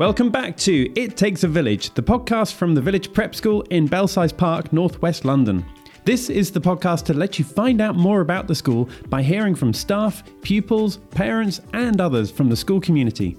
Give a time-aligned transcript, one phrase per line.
[0.00, 3.86] Welcome back to It Takes a Village, the podcast from the Village Prep School in
[3.86, 5.62] Belsize Park, northwest London.
[6.06, 9.54] This is the podcast to let you find out more about the school by hearing
[9.54, 13.36] from staff, pupils, parents, and others from the school community.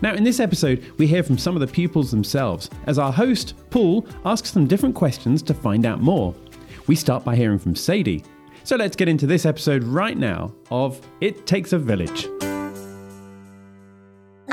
[0.00, 3.54] Now, in this episode, we hear from some of the pupils themselves as our host,
[3.70, 6.36] Paul, asks them different questions to find out more.
[6.86, 8.22] We start by hearing from Sadie.
[8.62, 12.28] So let's get into this episode right now of It Takes a Village.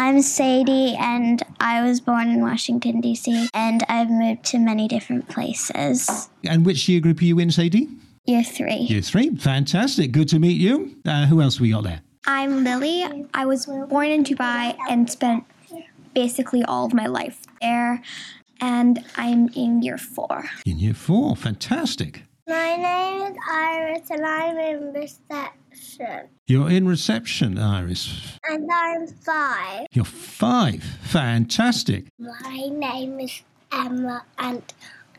[0.04, 5.30] I'm Sadie, and I was born in Washington, D.C., and I've moved to many different
[5.30, 6.28] places.
[6.44, 7.88] And which year group are you in, Sadie?
[8.26, 8.76] Year three.
[8.76, 9.34] Year three.
[9.38, 10.12] Fantastic.
[10.12, 10.98] Good to meet you.
[11.06, 12.02] Uh, who else we got there?
[12.28, 13.26] I'm Lily.
[13.34, 15.46] I was born in Dubai and spent
[16.14, 18.04] basically all of my life there,
[18.60, 20.44] and I'm in year four.
[20.66, 21.38] In year four.
[21.38, 22.24] Fantastic.
[22.46, 24.92] My name is Iris and I'm in
[25.74, 26.30] reception.
[26.48, 28.38] You're in reception, Iris.
[28.44, 29.88] And I'm five.
[29.92, 30.84] You're five.
[31.04, 32.08] Fantastic.
[32.20, 34.62] My name is Emma and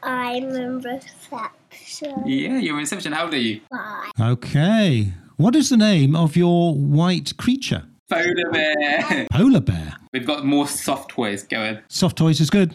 [0.03, 2.27] I'm in reception.
[2.27, 3.13] Yeah, you're in reception.
[3.13, 3.61] How old are you?
[3.71, 4.13] Five.
[4.21, 5.13] Okay.
[5.37, 7.85] What is the name of your white creature?
[8.09, 9.27] Polar bear.
[9.33, 9.97] Polar bear.
[10.13, 11.79] We've got more soft toys going.
[11.89, 12.75] Soft toys is good.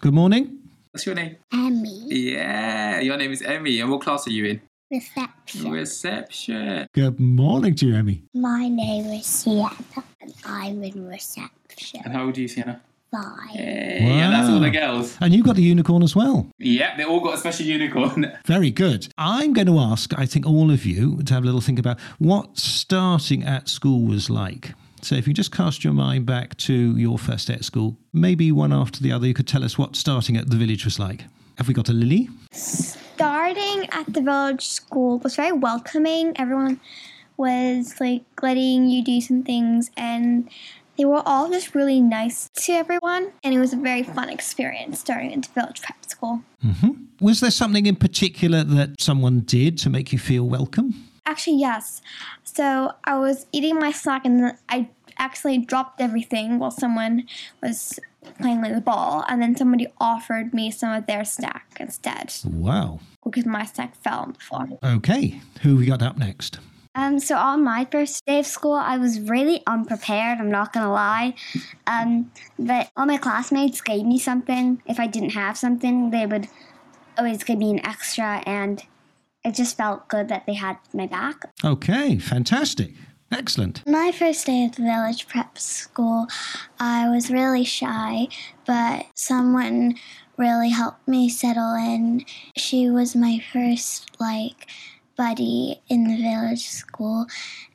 [0.00, 0.58] Good morning.
[0.92, 1.36] What's your name?
[1.52, 2.06] Emmy.
[2.08, 3.80] Yeah, your name is Emmy.
[3.80, 4.60] And what class are you in?
[4.90, 5.70] Reception.
[5.72, 6.86] Reception.
[6.92, 8.22] Good morning to you, Emmy.
[8.34, 9.72] My name is Sienna
[10.20, 12.02] and I'm in reception.
[12.04, 12.80] And how old are you, Sienna?
[13.10, 13.50] Five.
[13.50, 14.72] Hey, Yeah, that's all the Wow.
[14.72, 15.16] girls.
[15.20, 16.46] And you've got the unicorn as well.
[16.60, 18.30] Yeah, they all got a special unicorn.
[18.46, 19.08] Very good.
[19.18, 21.98] I'm going to ask, I think, all of you to have a little think about
[22.18, 24.72] what starting at school was like.
[25.02, 28.52] So, if you just cast your mind back to your first day at school, maybe
[28.52, 31.24] one after the other, you could tell us what starting at the village was like.
[31.56, 32.28] Have we got a Lily?
[32.52, 36.34] Starting at the village school was very welcoming.
[36.36, 36.80] Everyone
[37.38, 40.50] was like letting you do some things, and
[40.98, 43.32] they were all just really nice to everyone.
[43.42, 46.42] And it was a very fun experience starting at the village prep school.
[46.62, 46.90] Mm-hmm.
[47.24, 51.08] Was there something in particular that someone did to make you feel welcome?
[51.24, 52.02] Actually, yes.
[52.44, 57.26] So I was eating my snack and I actually dropped everything while someone
[57.62, 57.98] was
[58.38, 63.00] playing with the ball, and then somebody offered me some of their snack instead Wow.
[63.24, 64.68] because my snack fell on the floor.
[64.82, 65.40] Okay.
[65.62, 66.58] Who we got up next?
[66.94, 70.38] Um, so on my first day of school, I was really unprepared.
[70.38, 71.34] I'm not gonna lie.
[71.86, 74.80] Um, but all my classmates gave me something.
[74.86, 76.48] If I didn't have something, they would
[77.18, 78.82] always give me an extra, and
[79.44, 81.36] it just felt good that they had my back.
[81.62, 82.18] Okay.
[82.18, 82.94] Fantastic.
[83.32, 83.86] Excellent.
[83.86, 86.26] My first day at the village prep school,
[86.78, 88.28] I was really shy,
[88.66, 89.96] but someone
[90.36, 92.24] really helped me settle in.
[92.56, 94.68] She was my first like
[95.16, 97.26] buddy in the village school,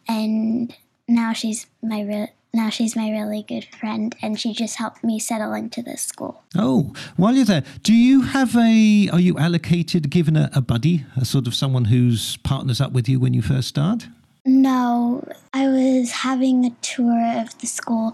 [0.08, 0.76] and
[1.08, 2.28] now she's my real.
[2.54, 6.44] Now she's my really good friend, and she just helped me settle into the school.
[6.58, 11.06] Oh, while you're there, do you have a, are you allocated, given a, a buddy,
[11.16, 14.08] a sort of someone who's partners up with you when you first start?
[14.46, 18.14] No, I was having a tour of the school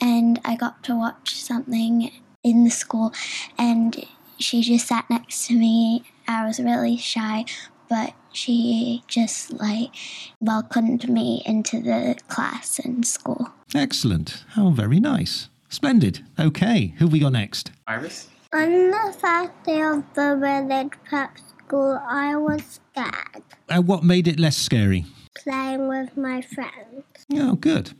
[0.00, 2.10] and I got to watch something
[2.42, 3.12] in the school
[3.58, 4.04] and
[4.38, 6.02] she just sat next to me.
[6.26, 7.44] I was really shy,
[7.90, 9.90] but she just like
[10.40, 13.50] welcomed me into the class and school.
[13.74, 14.44] Excellent.
[14.50, 15.48] How very nice.
[15.68, 16.24] Splendid.
[16.38, 17.70] Okay, who have we got next?
[17.86, 18.28] Iris?
[18.54, 24.26] On the first day of the village prep school, I was scared Uh, what made
[24.26, 25.04] it less scary?
[25.42, 27.04] Playing with my friends.
[27.34, 27.92] Oh, good.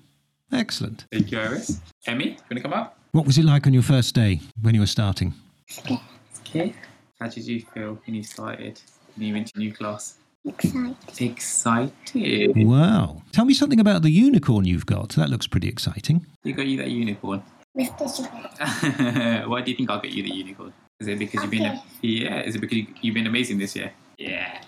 [0.52, 1.06] Excellent.
[1.12, 1.80] Thank you, Iris.
[2.06, 2.98] Emmy, you want to come up?
[3.12, 5.34] What was it like on your first day when you were starting?
[5.68, 6.00] Scared.
[6.40, 6.74] Okay.
[7.20, 8.80] How did you feel when you started?
[9.16, 10.18] When you went to new class?
[10.44, 10.96] Excited.
[11.20, 12.56] Excited.
[12.56, 13.22] Wow.
[13.32, 15.10] Tell me something about the unicorn you've got.
[15.10, 16.24] That looks pretty exciting.
[16.44, 17.42] You got you that unicorn.
[17.72, 20.72] Why do you think I'll get you the unicorn?
[21.00, 21.80] Is it because you've been Okay.
[22.02, 22.40] yeah?
[22.42, 23.92] Is it because you've been amazing this year?
[24.18, 24.62] Yeah,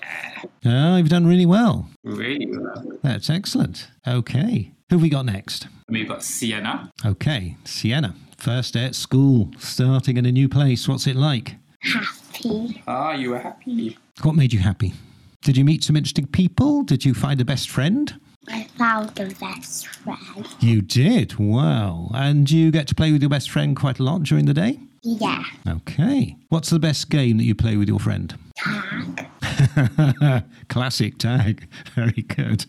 [0.65, 1.89] Ah, you've done really well.
[2.05, 2.99] really well.
[3.03, 3.89] That's excellent.
[4.07, 4.73] Okay.
[4.91, 5.69] Who have we got next?
[5.89, 6.91] We've got Sienna.
[7.05, 8.15] Okay, Sienna.
[8.37, 10.87] First day at school, starting in a new place.
[10.89, 11.57] What's it like?
[11.81, 12.83] Happy.
[12.87, 13.99] Ah, you were happy.
[14.23, 14.95] What made you happy?
[15.43, 16.83] Did you meet some interesting people?
[16.83, 18.19] Did you find a best friend?
[18.49, 20.47] I found a best friend.
[20.61, 21.39] You did.
[21.39, 22.11] Wow.
[22.15, 24.81] And you get to play with your best friend quite a lot during the day?
[25.03, 25.45] Yeah.
[25.69, 26.37] Okay.
[26.49, 28.37] What's the best game that you play with your friend?
[28.57, 29.27] Tag.
[30.69, 31.69] Classic tag.
[31.95, 32.67] Very good.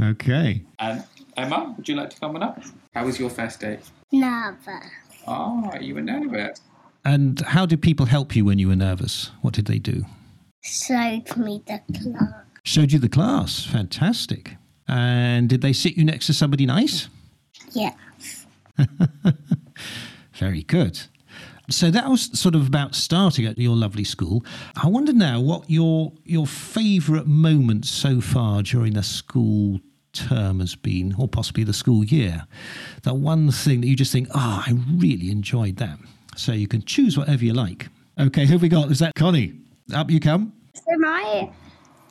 [0.00, 0.62] Okay.
[0.78, 1.04] And
[1.36, 2.62] Emma, would you like to come on up?
[2.94, 3.78] How was your first day?
[4.12, 4.90] Nervous.
[5.26, 6.60] Oh, you were nervous.
[7.04, 9.30] And how did people help you when you were nervous?
[9.42, 10.04] What did they do?
[10.62, 12.46] Showed me the clock.
[12.62, 13.64] Showed you the class.
[13.64, 14.56] Fantastic.
[14.88, 17.08] And did they sit you next to somebody nice?
[17.72, 18.46] Yes.
[20.34, 21.02] Very good.
[21.70, 24.44] So that was sort of about starting at your lovely school.
[24.76, 29.80] I wonder now what your your favourite moment so far during the school
[30.12, 32.46] term has been, or possibly the school year.
[33.02, 35.98] That one thing that you just think, oh, I really enjoyed that.
[36.36, 37.88] So you can choose whatever you like.
[38.18, 38.90] Okay, who have we got?
[38.90, 39.54] Is that Connie?
[39.92, 40.52] Up you come.
[40.74, 41.50] So my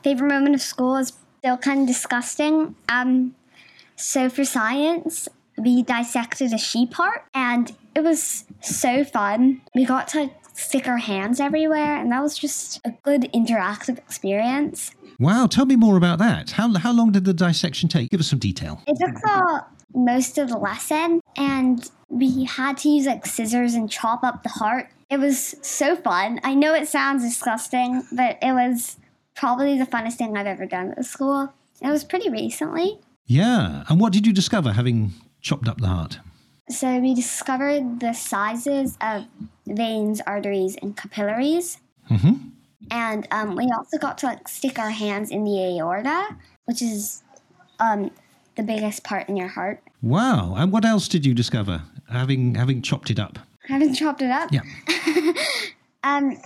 [0.04, 2.76] favorite moment of school is still kind of disgusting.
[2.90, 3.36] Um,
[3.96, 5.28] so for science,
[5.58, 9.62] we dissected a sheep heart, and it was so fun.
[9.76, 14.92] We got to stick our hands everywhere, and that was just a good interactive experience.
[15.20, 16.52] Wow, tell me more about that.
[16.52, 18.10] How, how long did the dissection take?
[18.10, 18.82] Give us some detail.
[18.88, 19.66] It took the
[19.96, 24.50] most of the lesson, and we had to use like scissors and chop up the
[24.50, 24.90] heart.
[25.10, 26.40] It was so fun.
[26.44, 28.98] I know it sounds disgusting, but it was
[29.36, 31.54] probably the funnest thing I've ever done at the school.
[31.82, 33.00] It was pretty recently.
[33.26, 33.84] Yeah.
[33.90, 36.20] And what did you discover having chopped up the heart?
[36.70, 39.26] So we discovered the sizes of
[39.68, 41.78] veins, arteries, and capillaries.
[42.10, 42.50] Mm-hmm.
[42.92, 47.24] And um, we also got to like stick our hands in the aorta, which is
[47.80, 48.12] um,
[48.56, 49.82] the biggest part in your heart.
[50.02, 50.56] Wow.
[50.56, 53.40] And what else did you discover having having chopped it up?
[53.68, 54.52] Having chopped it up.
[54.52, 54.62] Yeah.
[56.04, 56.38] Um,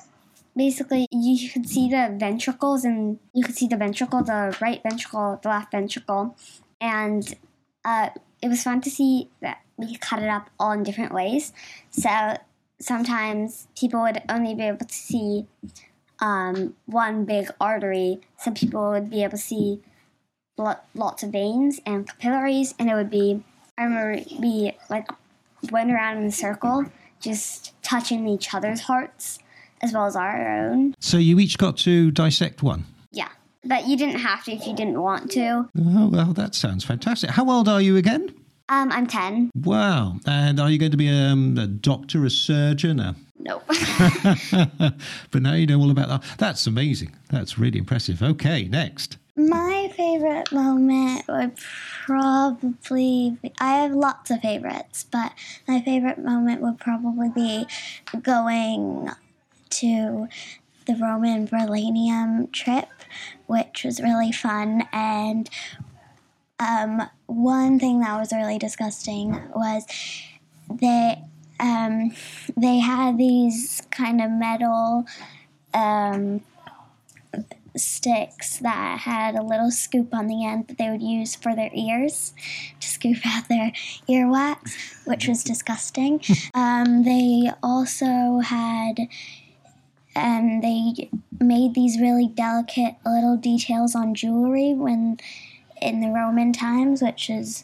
[0.55, 5.39] basically, you could see the ventricles, and you could see the ventricle, the right ventricle,
[5.41, 6.35] the left ventricle,
[6.79, 7.35] and
[7.83, 8.09] uh,
[8.41, 11.53] it was fun to see that we could cut it up all in different ways.
[11.91, 12.37] So
[12.79, 15.45] sometimes people would only be able to see
[16.19, 18.19] um, one big artery.
[18.37, 19.81] Some people would be able to see
[20.57, 23.43] lo- lots of veins and capillaries, and it would be
[23.77, 25.07] I remember we like
[25.71, 26.85] went around in a circle,
[27.19, 29.39] just touching each other's hearts
[29.81, 30.95] as well as our own.
[30.99, 32.85] So you each got to dissect one.
[33.11, 33.29] Yeah,
[33.63, 35.69] but you didn't have to if you didn't want to.
[35.79, 37.29] Oh, well, that sounds fantastic.
[37.31, 38.33] How old are you again?
[38.69, 39.49] Um, I'm ten.
[39.55, 40.17] Wow.
[40.25, 42.99] And are you going to be um, a doctor, a surgeon?
[42.99, 43.15] A...
[43.39, 43.63] Nope.
[45.31, 46.23] but now you know all about that.
[46.37, 47.15] That's amazing.
[47.31, 48.21] That's really impressive.
[48.21, 49.17] Okay, next.
[49.37, 51.57] My favorite moment would
[52.05, 55.31] probably be, I have lots of favorites, but
[55.67, 57.67] my favorite moment would probably be
[58.23, 59.11] going
[59.69, 60.27] to
[60.87, 62.89] the Roman Verulamium trip,
[63.45, 64.87] which was really fun.
[64.91, 65.47] And
[66.59, 69.85] um, one thing that was really disgusting was
[70.69, 71.21] they
[71.59, 72.11] um,
[72.55, 75.05] they had these kind of metal
[75.73, 76.41] um,
[77.75, 81.71] sticks that had a little scoop on the end that they would use for their
[81.73, 82.33] ears
[82.79, 83.71] to scoop out their
[84.09, 86.21] earwax, which was disgusting.
[86.53, 89.07] Um, they also had
[90.15, 95.19] and they made these really delicate little details on jewelry when
[95.81, 97.63] in the Roman times, which is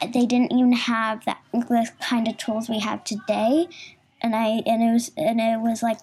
[0.00, 3.68] they didn't even have that the kind of tools we have today,
[4.20, 5.98] and I and it was and it was like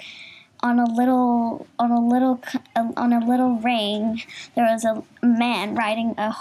[0.64, 2.42] on a little on a little
[2.76, 4.22] on a little ring
[4.56, 6.34] there was a man riding a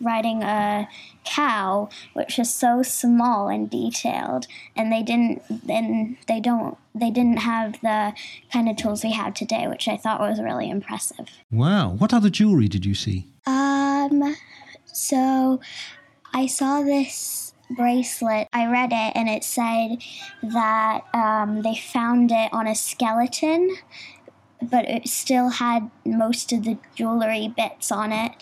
[0.00, 0.88] riding a
[1.24, 7.38] cow which is so small and detailed and they didn't and they don't they didn't
[7.38, 8.12] have the
[8.52, 11.90] kind of tools we have today which i thought was really impressive Wow.
[11.90, 13.28] What other jewelry did you see?
[13.46, 14.36] um
[14.86, 15.60] so
[16.34, 19.96] i saw this bracelet i read it and it said
[20.42, 23.76] that um, they found it on a skeleton
[24.62, 28.32] but it still had most of the jewelry bits on it,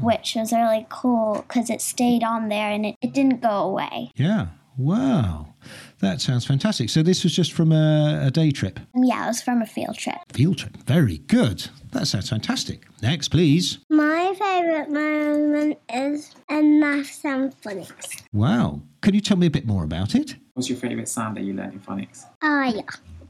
[0.00, 4.10] which was really cool because it stayed on there and it, it didn't go away.
[4.16, 4.48] Yeah.
[4.78, 5.54] Wow.
[6.00, 6.90] That sounds fantastic.
[6.90, 9.96] So this was just from a, a day trip, yeah, it was from a field
[9.96, 10.16] trip.
[10.32, 10.76] field trip.
[10.84, 11.68] Very good.
[11.92, 12.82] That sounds fantastic.
[13.00, 13.78] Next, please.
[13.88, 18.22] My favourite moment is in maths and phonics.
[18.34, 18.82] Wow.
[19.00, 20.36] Can you tell me a bit more about it?
[20.52, 22.26] What's your favourite sound that you learned in phonics?
[22.42, 22.82] Oh yeah.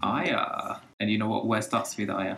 [0.07, 0.77] Aya.
[1.01, 2.37] And you know what word starts with aya?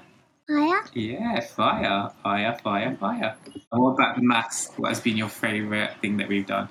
[0.50, 2.10] Oh Yeah, fire.
[2.22, 3.36] Fire, fire, fire.
[3.70, 4.70] And what about the maths?
[4.76, 6.68] What has been your favourite thing that we've done?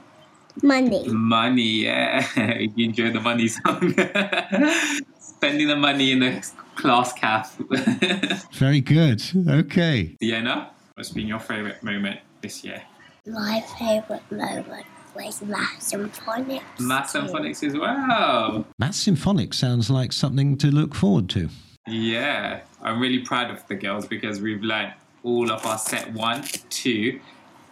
[0.63, 1.07] Money.
[1.07, 2.25] Money, yeah.
[2.75, 3.93] you enjoy the money song.
[5.19, 7.55] Spending the money in the class calf.
[8.53, 9.21] Very good.
[9.47, 10.17] Okay.
[10.19, 12.81] Diana, what's been your favourite moment this year?
[13.27, 14.87] My favourite moment
[15.25, 16.19] was maths Symphonics.
[16.19, 16.79] phonics.
[16.79, 18.65] Maths and as well.
[18.79, 21.49] Maths Symphonics sounds like something to look forward to.
[21.87, 24.93] Yeah, I'm really proud of the girls because we've learned
[25.23, 27.19] all of our set one, two,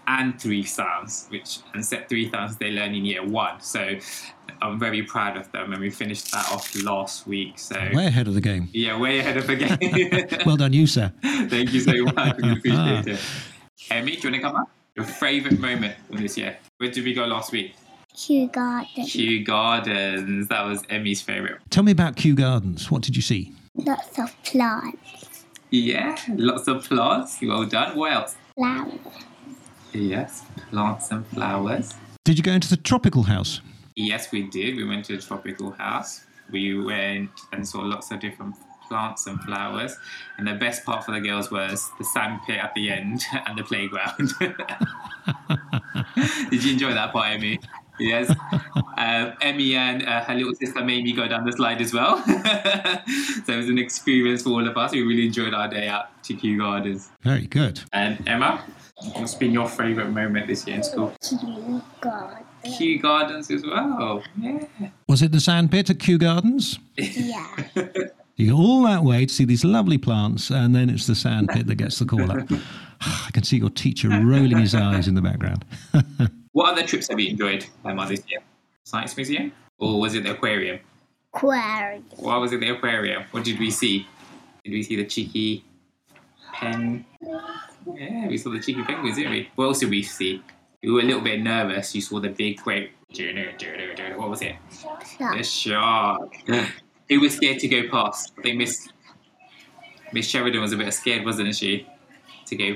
[0.08, 3.60] and three sounds, which and set three sounds they learn in year one.
[3.62, 3.98] So
[4.62, 7.60] I'm very proud of them, and we finished that off last week.
[7.60, 8.70] So Way ahead of the game.
[8.72, 10.40] yeah, way ahead of the game.
[10.46, 11.12] Well done, you, sir.
[11.24, 12.38] Thank you so much.
[12.42, 13.20] We appreciate it.
[13.92, 14.70] Emmy, do you want to come up?
[14.96, 16.58] Your favourite moment from this year?
[16.78, 17.75] Where did we go last week?
[18.16, 19.06] Kew Garden.
[19.06, 20.48] Kew Gardens.
[20.48, 21.58] That was Emmy's favourite.
[21.70, 22.90] Tell me about Kew Gardens.
[22.90, 23.52] What did you see?
[23.75, 25.44] Lots of plants.
[25.70, 27.40] Yeah, lots of plants.
[27.42, 27.98] Well done.
[27.98, 28.38] What else?
[28.56, 28.94] Flowers.
[29.92, 31.94] Yes, plants and flowers.
[32.24, 33.60] Did you go into the tropical house?
[33.98, 34.78] Yes, we did.
[34.78, 36.24] We went to the tropical house.
[36.52, 38.56] We went and saw lots of different
[38.88, 39.98] plants and flowers.
[40.38, 43.58] And the best part for the girls was the sand pit at the end and
[43.58, 44.32] the playground.
[46.50, 47.60] did you enjoy that part, Emmy?
[48.00, 48.34] Yes.
[48.98, 52.18] Um, Emmy and uh, her little sister made me go down the slide as well.
[53.46, 54.92] so it was an experience for all of us.
[54.92, 57.10] We really enjoyed our day out to Kew Gardens.
[57.22, 57.82] Very good.
[57.94, 58.63] And Emma,
[59.13, 61.13] what's been your favourite moment this year in school?
[61.22, 62.46] Kew Garden.
[62.77, 64.24] Kew Gardens as well.
[64.38, 64.65] Yeah.
[65.08, 66.80] Was it the sandpit at Kew Gardens?
[66.98, 67.46] Yeah.
[68.38, 71.68] You go all that way to see these lovely plants, and then it's the sandpit
[71.68, 72.48] that gets the call up.
[73.01, 75.65] Ah, I can see your teacher rolling his eyes in the background.
[76.54, 78.39] What other trips have you enjoyed, Emma, this year?
[78.86, 79.51] Science Museum?
[79.77, 80.80] Or was it the aquarium?
[81.34, 82.06] Aquarium.
[82.15, 83.25] What was it the aquarium?
[83.32, 84.08] What did we see?
[84.63, 85.65] Did we see the cheeky
[86.54, 87.06] pen?
[87.22, 89.50] Yeah, we saw the cheeky penguins, didn't we?
[89.56, 90.42] What else did we see?
[90.82, 91.94] We were a little bit nervous.
[91.94, 92.92] You saw the big, great.
[94.15, 94.56] What was it?
[95.20, 96.34] The shark.
[97.10, 98.32] Who was scared to go past?
[98.38, 98.90] I think Miss
[100.12, 101.88] Miss Sheridan was a bit scared, wasn't she,
[102.48, 102.76] to go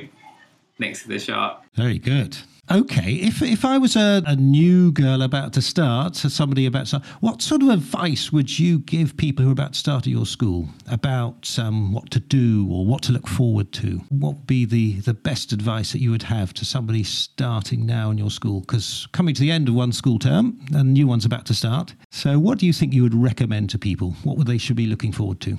[0.78, 1.64] next to the shark?
[1.74, 2.38] Very good.
[2.72, 6.82] Okay, if if I was a, a new girl about to start, so somebody about
[6.82, 10.06] to start, what sort of advice would you give people who are about to start
[10.06, 14.02] at your school about um, what to do or what to look forward to?
[14.10, 18.12] What would be the, the best advice that you would have to somebody starting now
[18.12, 18.60] in your school?
[18.60, 21.96] Because coming to the end of one school term and new one's about to start.
[22.12, 24.12] So, what do you think you would recommend to people?
[24.24, 25.58] What would they should be looking forward to?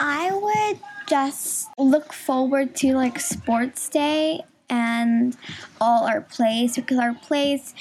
[0.00, 5.36] I would just look forward to like sports day and
[5.80, 7.74] all our plays because our plays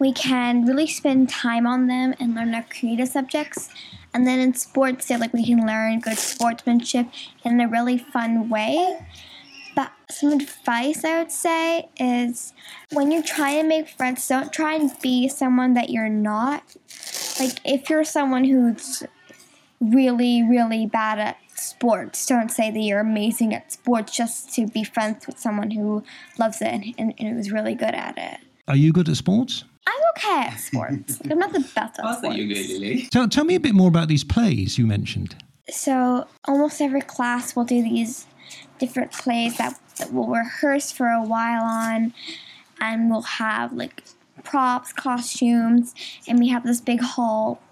[0.00, 3.68] we can really spend time on them and learn our creative subjects.
[4.12, 7.06] And then in sports day, like we can learn good sportsmanship
[7.44, 8.98] in a really fun way.
[9.76, 12.54] But some advice I would say is
[12.90, 16.64] when you're trying to make friends, don't try and be someone that you're not.
[17.38, 19.04] Like if you're someone who's
[19.80, 22.24] really, really bad at sports.
[22.26, 26.02] Don't say that you're amazing at sports just to be friends with someone who
[26.38, 28.40] loves it and, and, and who's really good at it.
[28.68, 29.64] Are you good at sports?
[29.86, 31.20] I'm okay at sports.
[31.28, 32.20] I'm not the best at I sports.
[32.20, 33.08] thought you were good, Lily.
[33.10, 35.36] Tell, tell me a bit more about these plays you mentioned.
[35.68, 38.26] So almost every class will do these
[38.78, 42.12] different plays that, that we'll rehearse for a while on,
[42.80, 44.02] and we'll have like
[44.42, 45.94] props, costumes,
[46.26, 47.62] and we have this big hall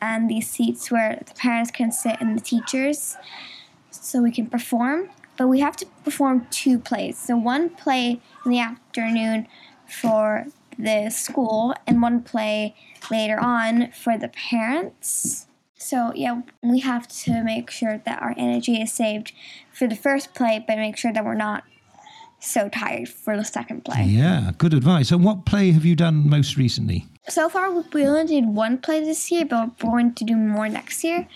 [0.00, 3.16] and these seats where the parents can sit and the teachers,
[3.90, 5.10] so we can perform.
[5.36, 7.18] But we have to perform two plays.
[7.18, 9.46] So one play in the afternoon
[9.86, 10.46] for
[10.78, 12.74] the school, and one play
[13.10, 15.46] later on for the parents.
[15.76, 19.32] So yeah, we have to make sure that our energy is saved
[19.72, 21.64] for the first play, but make sure that we're not
[22.40, 24.04] so tired for the second play.
[24.04, 25.10] Yeah, good advice.
[25.10, 27.06] And what play have you done most recently?
[27.28, 30.68] So far, we only did one play this year, but we're going to do more
[30.68, 31.28] next year.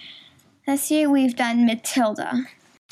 [0.66, 2.46] This year, we've done Matilda.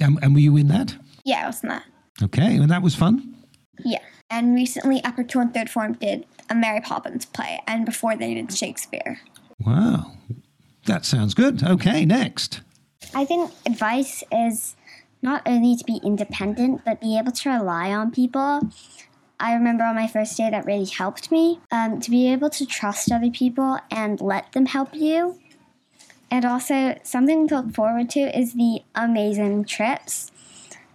[0.04, 0.94] Um, and were you in that?
[1.24, 1.84] Yeah, I was in that.
[2.22, 3.34] Okay, and that was fun.
[3.84, 4.00] Yeah.
[4.30, 8.34] And recently, Upper Two and Third Form did a Mary Poppins play, and before they
[8.34, 9.20] did Shakespeare.
[9.58, 10.12] Wow,
[10.86, 11.62] that sounds good.
[11.62, 12.60] Okay, next.
[13.14, 14.76] I think advice is
[15.22, 18.60] not only to be independent, but be able to rely on people.
[19.38, 22.66] I remember on my first day that really helped me um, to be able to
[22.66, 25.38] trust other people and let them help you.
[26.30, 30.30] And also, something to look forward to is the amazing trips.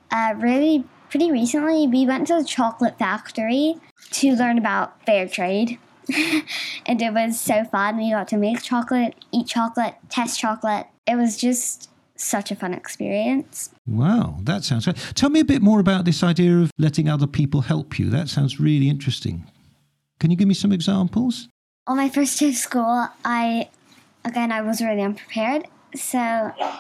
[0.10, 3.76] Uh, really, pretty recently, we went to the chocolate factory
[4.12, 5.78] to learn about fair trade.
[6.86, 7.98] and it was so fun.
[7.98, 10.88] We got to make chocolate, eat chocolate, test chocolate.
[11.06, 13.70] It was just such a fun experience.
[13.86, 14.98] Wow, that sounds good.
[15.16, 18.10] Tell me a bit more about this idea of letting other people help you.
[18.10, 19.50] That sounds really interesting.
[20.20, 21.48] Can you give me some examples?
[21.86, 23.70] On my first day of school, I,
[24.26, 25.68] again, I was really unprepared.
[25.96, 26.18] So,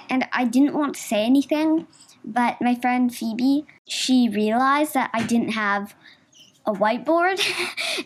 [0.09, 1.87] and I didn't want to say anything,
[2.25, 5.95] but my friend Phoebe, she realized that I didn't have
[6.65, 7.41] a whiteboard,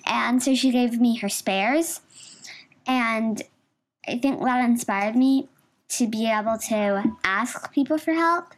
[0.06, 2.02] and so she gave me her spares.
[2.86, 3.42] And
[4.08, 5.50] I think that inspired me
[5.92, 8.54] to be able to ask people for help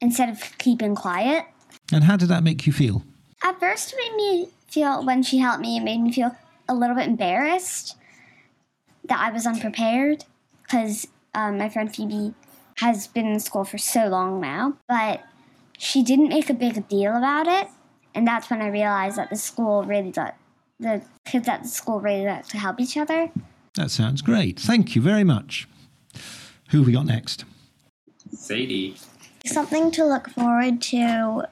[0.00, 1.46] instead of keeping quiet.
[1.92, 3.02] And how did that make you feel?
[3.42, 6.36] At first, it made me feel, when she helped me, it made me feel
[6.68, 7.96] a little bit embarrassed
[9.04, 10.24] that I was unprepared
[10.62, 12.34] because um, my friend Phoebe
[12.78, 14.76] has been in school for so long now.
[14.88, 15.22] But
[15.78, 17.68] she didn't make a big deal about it.
[18.14, 20.32] And that's when I realized that the school really does,
[20.78, 23.30] the kids at the school really like to help each other.
[23.74, 24.58] That sounds great.
[24.58, 25.68] Thank you very much.
[26.74, 27.44] Who have we got next?
[28.32, 28.96] Sadie.
[29.46, 31.46] Something to look forward to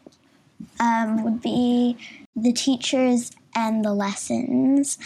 [0.80, 1.96] um, would be
[2.34, 4.98] the teachers and the lessons.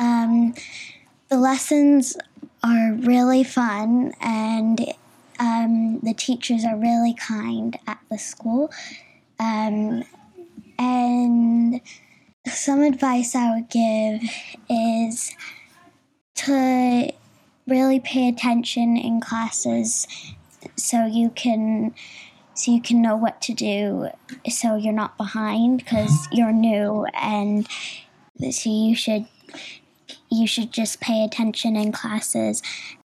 [0.00, 0.52] Um,
[1.28, 2.16] the lessons
[2.64, 4.84] are really fun, and
[5.38, 8.72] um, the teachers are really kind at the school.
[9.38, 10.02] Um,
[10.76, 11.80] and
[12.48, 14.22] some advice I would give
[14.68, 15.32] is
[16.34, 17.12] to
[17.66, 20.06] really pay attention in classes
[20.76, 21.94] so you can
[22.54, 24.08] so you can know what to do
[24.48, 27.68] so you're not behind because you're new and
[28.50, 29.26] so you should
[30.30, 32.62] you should just pay attention in classes.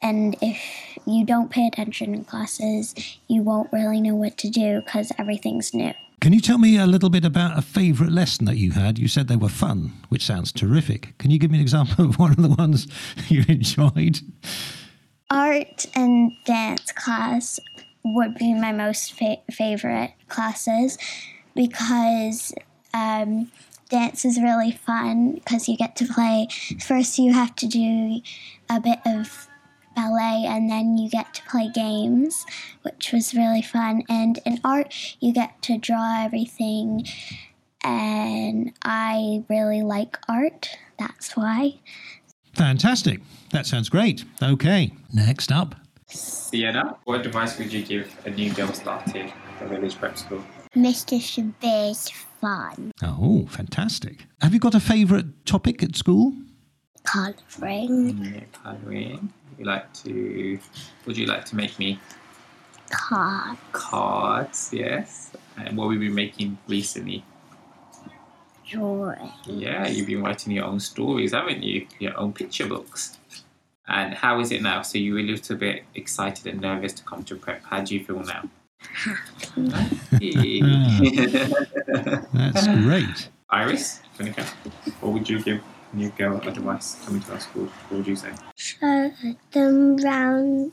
[0.02, 0.60] And if
[1.06, 2.94] you don't pay attention in classes
[3.28, 5.92] you won't really know what to do because everything's new
[6.26, 8.98] Can you tell me a little bit about a favourite lesson that you had?
[8.98, 11.16] You said they were fun, which sounds terrific.
[11.18, 12.88] Can you give me an example of one of the ones
[13.28, 14.18] you enjoyed?
[15.30, 17.60] art and dance class
[18.04, 20.98] would be my most fa- favorite classes
[21.54, 22.52] because
[22.92, 23.52] um,
[23.88, 26.48] dance is really fun because you get to play.
[26.84, 28.20] First, you have to do
[28.68, 29.45] a bit of
[29.96, 32.46] ballet and then you get to play games,
[32.82, 34.04] which was really fun.
[34.08, 37.04] And in art, you get to draw everything,
[37.82, 40.68] and I really like art.
[40.98, 41.80] That's why.
[42.54, 43.20] Fantastic.
[43.50, 44.24] That sounds great.
[44.42, 45.74] Okay, next up.
[46.08, 50.42] Sienna, what advice would you give a new girl starting a Village Prep School?
[50.74, 51.18] Mr.
[51.18, 52.92] Shabir's fun.
[53.02, 54.26] Oh, fantastic.
[54.40, 56.34] Have you got a favourite topic at school?
[57.06, 58.08] Colouring.
[58.08, 59.32] Yeah, mm, colouring.
[59.58, 60.58] You like to?
[61.06, 61.98] Would you like to make me
[62.90, 63.56] Card.
[63.72, 64.70] cards?
[64.72, 65.32] Yes.
[65.56, 67.24] And what we've been making recently?
[68.68, 69.30] Drawing.
[69.46, 71.86] Yeah, you've been writing your own stories, haven't you?
[72.00, 73.16] Your own picture books.
[73.88, 74.82] And how is it now?
[74.82, 77.62] So you were a little bit excited and nervous to come to prep.
[77.62, 78.48] How do you feel now?
[79.72, 80.60] Happy.
[80.64, 80.98] Ah,
[82.34, 83.28] that's great.
[83.50, 84.44] Iris, Monica,
[85.00, 87.68] what would you give a new girl advice coming to our school?
[87.88, 88.30] What would you say?
[88.56, 89.10] Show
[89.52, 90.72] them round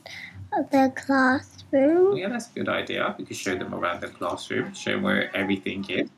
[0.70, 2.16] the classroom.
[2.16, 3.14] Yeah, that's a good idea.
[3.18, 6.08] We could show them around the classroom, show them where everything is.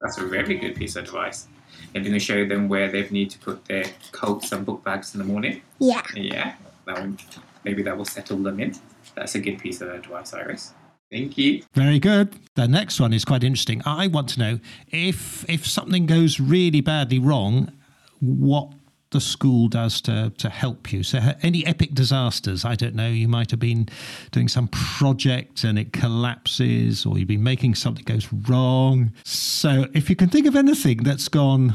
[0.00, 1.48] That's a very good piece of advice.
[1.94, 5.18] And then show them where they need to put their coats and book bags in
[5.18, 5.62] the morning.
[5.78, 6.02] Yeah.
[6.14, 6.54] Yeah,
[6.86, 7.16] that will,
[7.64, 8.74] maybe that will settle them in.
[9.14, 10.74] That's a good piece of advice, Iris.
[11.10, 11.62] Thank you.
[11.72, 12.34] Very good.
[12.54, 13.80] The next one is quite interesting.
[13.86, 17.72] I want to know if if something goes really badly wrong,
[18.20, 18.72] what
[19.10, 21.02] the school does to to help you.
[21.02, 22.64] So any epic disasters?
[22.64, 23.08] I don't know.
[23.08, 23.88] You might have been
[24.32, 29.12] doing some project and it collapses, or you've been making something goes wrong.
[29.24, 31.74] So if you can think of anything that's gone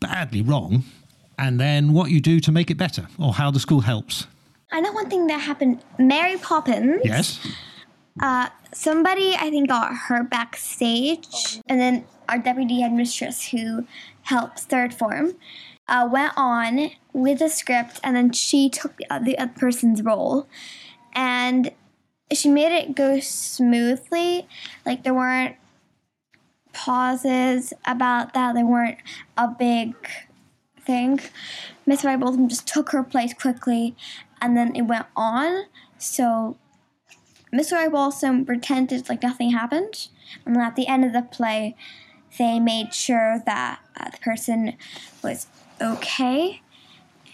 [0.00, 0.84] badly wrong,
[1.38, 4.26] and then what you do to make it better, or how the school helps.
[4.72, 5.84] I know one thing that happened.
[5.98, 7.02] Mary Poppins.
[7.04, 7.38] Yes.
[8.20, 13.86] Uh, somebody I think got hurt backstage, and then our deputy headmistress, who
[14.22, 15.34] helps third form,
[15.88, 20.46] uh, went on with the script, and then she took the other, other person's role,
[21.14, 21.70] and
[22.32, 24.48] she made it go smoothly.
[24.84, 25.56] Like there weren't
[26.72, 28.54] pauses about that.
[28.54, 28.98] There weren't
[29.36, 29.94] a big
[30.84, 31.20] thing.
[31.86, 33.96] Miss Ribaldham just took her place quickly,
[34.40, 35.64] and then it went on.
[35.98, 36.56] So
[37.52, 37.88] Miss Mr.
[37.88, 40.08] Ribaldham pretended like nothing happened,
[40.44, 41.76] and then at the end of the play,
[42.38, 44.76] they made sure that uh, the person
[45.22, 45.46] was
[45.80, 46.62] okay.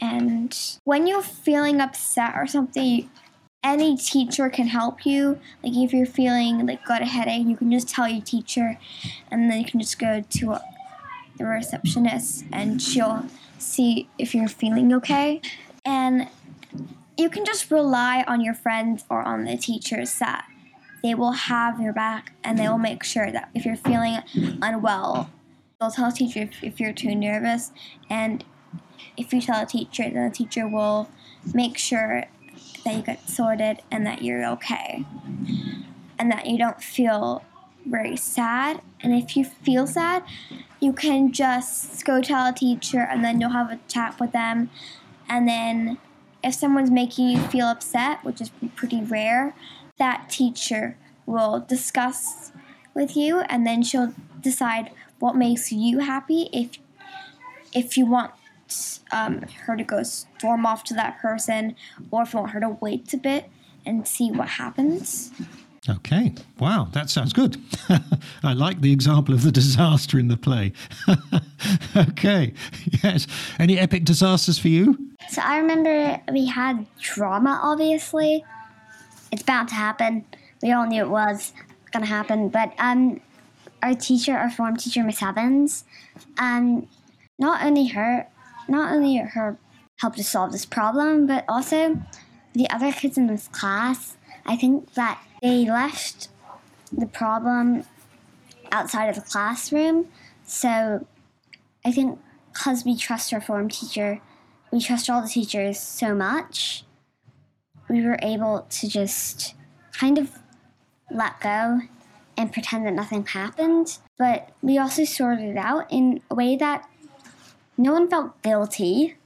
[0.00, 3.08] And when you're feeling upset or something,
[3.62, 5.38] any teacher can help you.
[5.62, 8.78] Like if you're feeling like got a headache, you can just tell your teacher,
[9.30, 10.64] and then you can just go to a,
[11.38, 13.26] the receptionist, and she'll
[13.58, 15.40] see if you're feeling okay.
[15.84, 16.28] And
[17.16, 20.46] you can just rely on your friends or on the teachers that
[21.02, 24.18] they will have your back and they will make sure that if you're feeling
[24.62, 25.30] unwell,
[25.80, 27.72] they'll tell a teacher if, if you're too nervous.
[28.08, 28.44] And
[29.16, 31.10] if you tell a teacher, then the teacher will
[31.52, 32.24] make sure
[32.84, 35.04] that you get sorted and that you're okay.
[36.18, 37.44] And that you don't feel
[37.84, 38.80] very sad.
[39.00, 40.22] And if you feel sad,
[40.80, 44.70] you can just go tell a teacher and then you'll have a chat with them.
[45.28, 45.98] And then
[46.44, 49.54] if someone's making you feel upset, which is pretty rare,
[49.98, 52.52] that teacher will discuss
[52.94, 56.78] with you and then she'll decide what makes you happy if
[57.74, 58.32] if you want
[59.12, 61.76] um, her to go storm off to that person
[62.10, 63.50] or if you want her to wait a bit
[63.86, 65.30] and see what happens
[65.88, 66.32] Okay.
[66.60, 67.56] Wow, that sounds good.
[68.44, 70.72] I like the example of the disaster in the play.
[71.96, 72.54] okay.
[73.02, 73.26] Yes.
[73.58, 75.10] Any epic disasters for you?
[75.28, 78.44] So I remember we had drama, obviously.
[79.32, 80.24] It's bound to happen.
[80.62, 81.52] We all knew it was
[81.92, 82.48] to happen.
[82.48, 83.20] But um,
[83.82, 85.84] our teacher, our form teacher, Miss Evans,
[86.38, 86.86] um,
[87.38, 88.28] not only her,
[88.68, 89.58] not only her
[90.00, 92.00] helped us solve this problem, but also
[92.54, 94.16] the other kids in this class.
[94.46, 96.28] I think that they left
[96.92, 97.84] the problem
[98.70, 100.06] outside of the classroom.
[100.44, 101.06] So
[101.84, 102.18] I think
[102.52, 104.20] because we trust our form teacher,
[104.70, 106.84] we trust all the teachers so much,
[107.92, 109.54] we were able to just
[109.92, 110.38] kind of
[111.10, 111.82] let go
[112.38, 113.98] and pretend that nothing happened.
[114.18, 116.88] But we also sorted it out in a way that
[117.76, 119.16] no one felt guilty.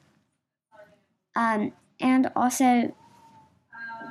[1.37, 2.93] Um, and also,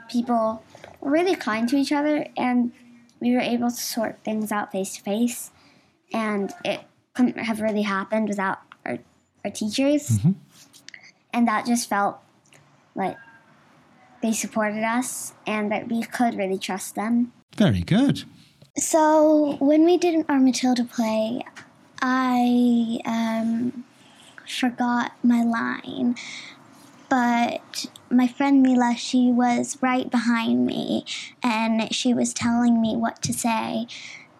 [0.09, 0.63] people
[1.01, 2.71] were really kind to each other, and
[3.19, 5.51] we were able to sort things out face to face.
[6.13, 6.81] And it
[7.13, 8.99] couldn't have really happened without our,
[9.43, 10.19] our teachers.
[11.33, 12.19] And that just felt
[12.95, 13.17] like
[14.25, 17.31] they supported us and that we could really trust them.
[17.55, 18.23] Very good.
[18.75, 21.43] So when we did our Matilda play,
[22.01, 23.85] I um,
[24.47, 26.15] forgot my line,
[27.07, 31.05] but my friend Mila, she was right behind me,
[31.43, 33.87] and she was telling me what to say,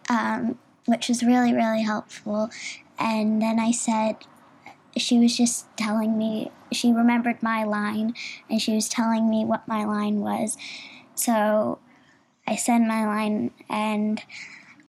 [0.10, 2.50] um, which was really really helpful.
[2.98, 4.16] And then I said,
[4.98, 8.14] she was just telling me she remembered my line,
[8.50, 10.58] and she was telling me what my line was.
[11.16, 11.80] So
[12.48, 14.22] I said my line, and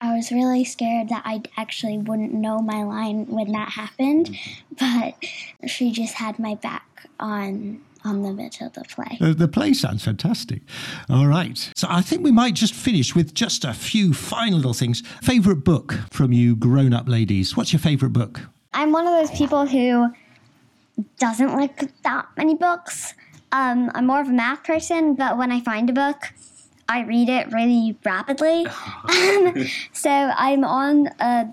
[0.01, 4.37] I was really scared that I actually wouldn't know my line when that happened.
[4.77, 5.15] But
[5.67, 9.33] she just had my back on on the Matilda of The, play.
[9.33, 10.61] the play sounds fantastic.
[11.09, 11.71] All right.
[11.75, 15.01] So I think we might just finish with just a few final little things.
[15.23, 17.57] Favorite book from you grown up ladies?
[17.57, 18.41] What's your favorite book?
[18.75, 20.13] I'm one of those people who
[21.17, 23.13] doesn't like that many books.
[23.53, 26.33] Um, I'm more of a math person, but when I find a book,
[26.89, 28.67] I read it really rapidly.
[29.93, 31.45] so I'm on uh,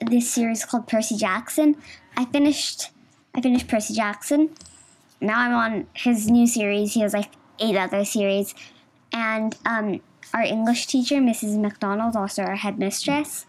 [0.00, 1.76] this series called Percy Jackson.
[2.16, 2.90] I finished
[3.34, 4.50] I finished Percy Jackson.
[5.20, 6.94] Now I'm on his new series.
[6.94, 8.54] He has like eight other series,
[9.12, 10.00] and um,
[10.32, 11.58] our English teacher, Mrs.
[11.58, 13.44] McDonald, also our headmistress,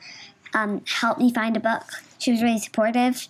[0.53, 1.85] um, helped me find a book.
[2.21, 3.27] She was really supportive,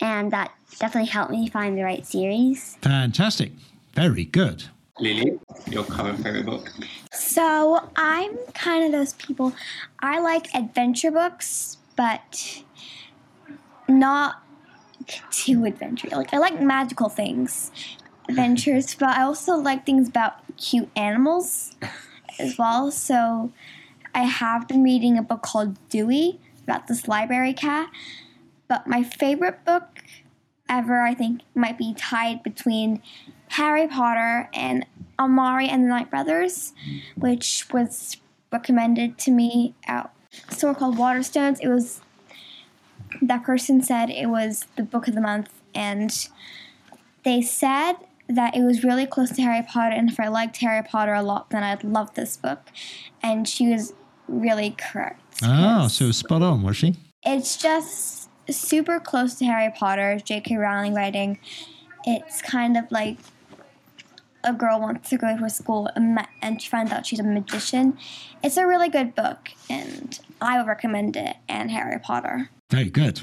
[0.00, 2.76] and that definitely helped me find the right series.
[2.82, 3.52] Fantastic.
[3.94, 4.64] Very good.
[4.98, 6.72] Lily, your current favorite book?
[7.12, 9.54] So I'm kind of those people.
[10.00, 12.62] I like adventure books, but
[13.86, 14.42] not
[15.30, 16.08] too adventure.
[16.08, 17.70] Like I like magical things,
[18.28, 21.76] adventures, but I also like things about cute animals
[22.40, 22.90] as well.
[22.90, 23.52] So
[24.16, 27.90] I have been reading a book called Dewey about this library cat.
[28.68, 30.02] But my favorite book
[30.68, 33.02] ever, I think, might be tied between
[33.50, 34.84] Harry Potter and
[35.18, 36.74] Amari and the Night Brothers,
[37.16, 38.16] which was
[38.52, 40.10] recommended to me at
[40.48, 41.58] a store called Waterstones.
[41.62, 42.00] It was
[43.22, 46.28] that person said it was the book of the month, and
[47.24, 47.94] they said
[48.28, 51.22] that it was really close to Harry Potter, and if I liked Harry Potter a
[51.22, 52.70] lot, then I'd love this book.
[53.22, 53.94] And she was
[54.26, 55.25] really correct.
[55.42, 55.46] Oh,
[55.82, 56.96] 'cause so spot on, was she?
[57.24, 60.56] it's just super close to Harry Potter, J.K.
[60.56, 61.38] Rowling writing.
[62.04, 63.18] It's kind of like
[64.44, 67.24] a girl wants to go to a school and and she finds out she's a
[67.24, 67.98] magician.
[68.44, 72.48] It's a really good book, and I would recommend it and Harry Potter.
[72.70, 73.22] Very good.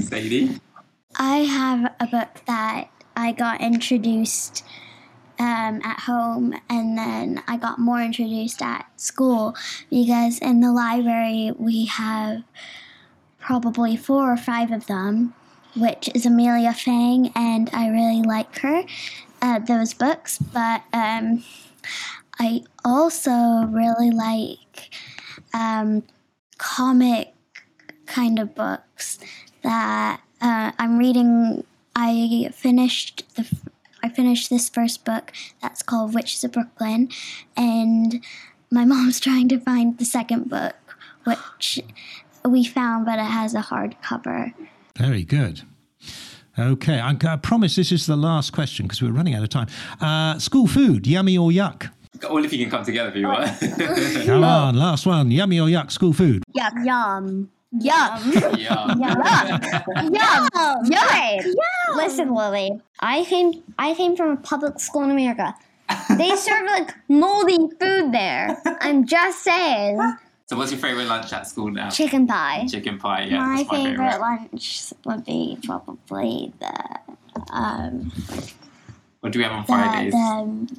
[0.00, 0.60] Sadie?
[1.16, 4.64] I have a book that I got introduced
[5.42, 9.56] um, at home, and then I got more introduced at school
[9.90, 12.44] because in the library we have
[13.40, 15.34] probably four or five of them,
[15.76, 18.84] which is Amelia Fang, and I really like her,
[19.42, 20.38] uh, those books.
[20.38, 21.42] But um,
[22.38, 24.94] I also really like
[25.52, 26.04] um,
[26.58, 27.34] comic
[28.06, 29.18] kind of books
[29.62, 31.64] that uh, I'm reading.
[31.96, 33.44] I finished the
[34.02, 37.08] I finished this first book that's called Witches of Brooklyn,
[37.56, 38.22] and
[38.70, 40.74] my mom's trying to find the second book,
[41.24, 41.80] which
[42.44, 44.52] we found, but it has a hard cover.
[44.96, 45.62] Very good.
[46.58, 49.68] Okay, I, I promise this is the last question because we're running out of time.
[50.00, 51.90] Uh, school food, yummy or yuck?
[52.28, 54.26] All if you can come together if you want.
[54.26, 55.90] Come on, last one, yummy or yuck?
[55.90, 56.44] School food.
[56.54, 56.84] Yuck.
[56.84, 57.50] Yum.
[57.74, 58.58] Yuck.
[58.58, 58.94] yeah.
[58.94, 60.12] Yum.
[60.84, 61.54] Yum.
[61.96, 62.80] Listen, Lily.
[63.00, 63.62] I came.
[63.78, 65.54] I came from a public school in America.
[66.16, 68.56] They serve like moldy food there.
[68.80, 69.98] I'm just saying.
[70.46, 71.88] So, what's your favorite lunch at school now?
[71.88, 72.66] Chicken pie.
[72.70, 73.22] Chicken pie.
[73.24, 74.20] Yeah, my that's my favorite, favorite.
[74.20, 78.12] lunch would be probably the um
[79.20, 80.12] What do we have on the, Fridays?
[80.12, 80.76] the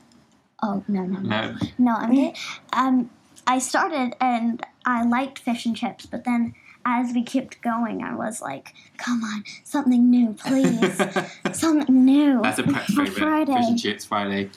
[0.61, 1.55] oh no no no No.
[1.79, 2.33] no I'm
[2.73, 3.09] um
[3.47, 6.53] I started and I liked fish and chips, but then
[6.85, 11.01] as we kept going, I was like, "Come on, something new, please,
[11.53, 13.17] something new." That's a prep for favorite.
[13.17, 13.55] Friday.
[13.55, 14.49] Fish and chips Friday.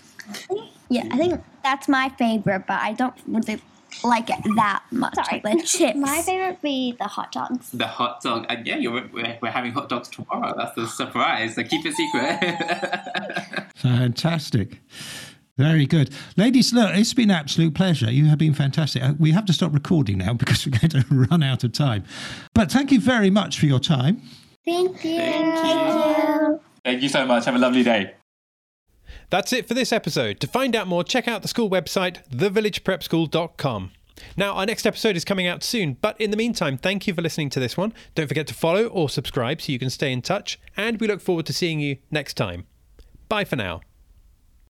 [0.88, 3.60] Yeah, I think that's my favorite, but I don't really
[4.04, 5.14] like it that much.
[5.14, 5.40] Sorry.
[5.40, 5.96] The chips.
[5.96, 7.70] My favorite would be the hot dogs.
[7.70, 8.46] The hot dog.
[8.48, 10.54] And yeah, you're, we're, we're having hot dogs tomorrow.
[10.56, 11.54] That's the surprise.
[11.54, 13.66] So keep it secret.
[13.76, 14.80] Fantastic.
[15.58, 16.10] Very good.
[16.36, 18.10] Ladies, look, it's been an absolute pleasure.
[18.10, 19.02] You have been fantastic.
[19.02, 22.04] Uh, We have to stop recording now because we're going to run out of time.
[22.54, 24.20] But thank you very much for your time.
[24.66, 25.16] Thank you.
[25.18, 26.60] Thank you.
[26.84, 27.46] Thank you so much.
[27.46, 28.14] Have a lovely day.
[29.30, 30.40] That's it for this episode.
[30.40, 33.90] To find out more, check out the school website, thevillageprepschool.com.
[34.36, 37.22] Now, our next episode is coming out soon, but in the meantime, thank you for
[37.22, 37.92] listening to this one.
[38.14, 41.20] Don't forget to follow or subscribe so you can stay in touch, and we look
[41.20, 42.66] forward to seeing you next time.
[43.28, 43.80] Bye for now.